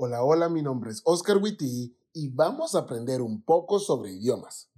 [0.00, 4.70] Hola, hola, mi nombre es Oscar Witty y vamos a aprender un poco sobre idiomas.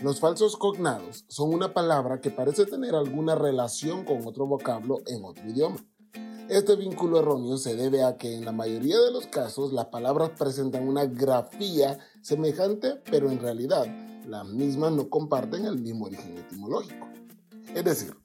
[0.00, 5.24] Los falsos cognados son una palabra que parece tener alguna relación con otro vocablo en
[5.24, 5.86] otro idioma.
[6.48, 10.30] Este vínculo erróneo se debe a que en la mayoría de los casos las palabras
[10.36, 13.86] presentan una grafía semejante, pero en realidad
[14.26, 17.06] las mismas no comparten el mismo origen etimológico.
[17.72, 18.16] Es decir,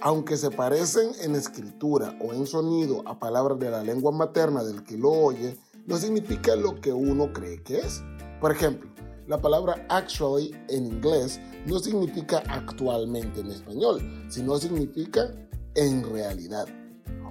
[0.00, 4.84] aunque se parecen en escritura o en sonido a palabras de la lengua materna del
[4.84, 8.02] que lo oye, no significa lo que uno cree que es.
[8.40, 8.90] Por ejemplo,
[9.26, 15.30] la palabra actually en inglés no significa actualmente en español, sino significa
[15.74, 16.66] en realidad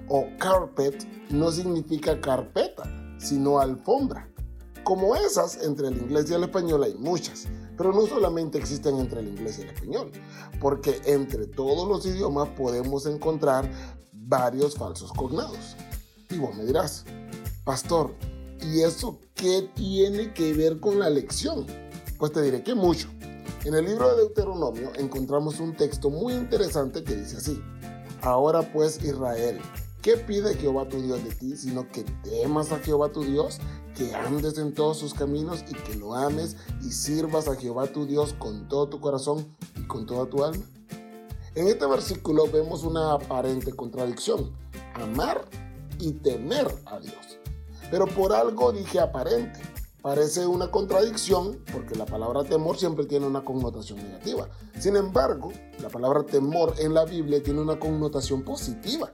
[0.08, 2.84] o carpet no significa carpeta,
[3.18, 4.28] sino alfombra.
[4.88, 7.46] Como esas, entre el inglés y el español hay muchas,
[7.76, 10.10] pero no solamente existen entre el inglés y el español,
[10.62, 13.70] porque entre todos los idiomas podemos encontrar
[14.14, 15.76] varios falsos cognados.
[16.30, 17.04] Y vos me dirás,
[17.64, 18.14] pastor,
[18.62, 21.66] ¿y eso qué tiene que ver con la lección?
[22.18, 23.10] Pues te diré que mucho.
[23.66, 27.60] En el libro de Deuteronomio encontramos un texto muy interesante que dice así,
[28.22, 29.60] Ahora pues Israel,
[30.02, 31.56] ¿Qué pide Jehová tu Dios de ti?
[31.56, 33.58] Sino que temas a Jehová tu Dios,
[33.98, 38.06] que andes en todos sus caminos y que lo ames y sirvas a Jehová tu
[38.06, 39.44] Dios con todo tu corazón
[39.76, 40.64] y con toda tu alma.
[41.56, 44.52] En este versículo vemos una aparente contradicción,
[44.94, 45.44] amar
[45.98, 47.38] y temer a Dios.
[47.90, 49.60] Pero por algo dije aparente.
[50.00, 54.48] Parece una contradicción porque la palabra temor siempre tiene una connotación negativa.
[54.78, 55.52] Sin embargo,
[55.82, 59.12] la palabra temor en la Biblia tiene una connotación positiva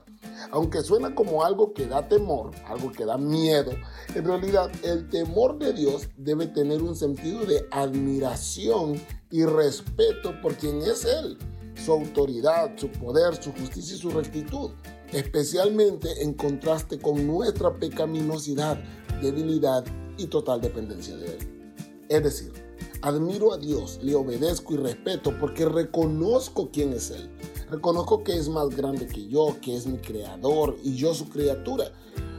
[0.51, 3.71] aunque suena como algo que da temor, algo que da miedo,
[4.13, 8.99] en realidad el temor de Dios debe tener un sentido de admiración
[9.31, 11.37] y respeto por quien es Él,
[11.75, 14.71] su autoridad, su poder, su justicia y su rectitud,
[15.11, 18.77] especialmente en contraste con nuestra pecaminosidad,
[19.21, 19.83] debilidad
[20.17, 21.73] y total dependencia de Él.
[22.09, 22.64] Es decir,
[23.05, 27.29] admiro a Dios, le obedezco y respeto porque reconozco quién es Él
[27.69, 31.91] Reconozco que es más grande que yo, que es mi creador y yo su criatura.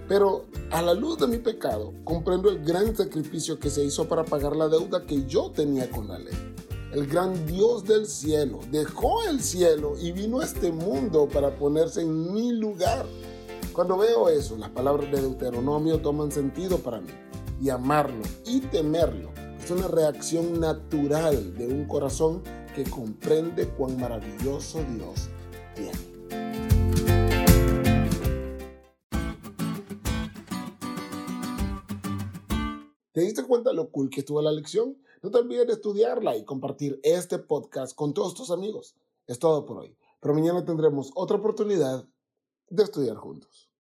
[0.08, 4.24] Pero a la luz de mi pecado, comprendo el gran sacrificio que se hizo para
[4.24, 6.54] pagar la deuda que yo tenía con la ley.
[6.92, 12.02] El gran Dios del cielo dejó el cielo y vino a este mundo para ponerse
[12.02, 13.04] en mi lugar.
[13.72, 17.10] Cuando veo eso, las palabras de Deuteronomio toman sentido para mí.
[17.60, 19.30] Y amarlo y temerlo
[19.66, 22.40] es una reacción natural de un corazón
[22.76, 25.28] que comprende cuán maravilloso Dios
[25.74, 25.98] tiene.
[33.10, 34.98] ¿Te diste cuenta lo cool que estuvo la lección?
[35.20, 38.94] No te olvides de estudiarla y compartir este podcast con todos tus amigos.
[39.26, 42.06] Es todo por hoy, pero mañana tendremos otra oportunidad
[42.70, 43.65] de estudiar juntos.